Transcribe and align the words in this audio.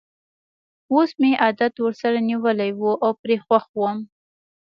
اوس 0.93 1.09
مې 1.19 1.31
عادت 1.43 1.73
ورسره 1.79 2.17
نیولی 2.29 2.71
وو 2.79 2.93
او 3.03 3.11
پرې 3.21 3.35
خوښ 3.45 3.65
وم. 3.79 3.97